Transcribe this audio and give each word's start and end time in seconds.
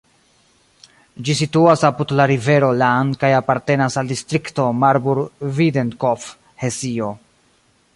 Ĝi 1.27 1.35
situas 1.41 1.83
apud 1.89 2.15
la 2.21 2.27
rivero 2.33 2.71
Lahn 2.79 3.13
kaj 3.25 3.31
apartenas 3.43 4.01
al 4.03 4.13
distrikto 4.15 4.67
Marburg-Biedenkopf, 4.85 6.31
Hesio. 6.65 7.17